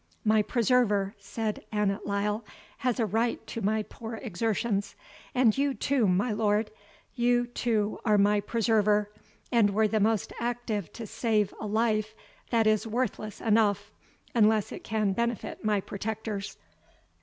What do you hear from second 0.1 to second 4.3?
"My preserver," said Annot Lyle, "has a right to my poor